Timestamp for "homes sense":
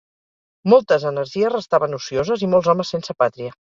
2.75-3.21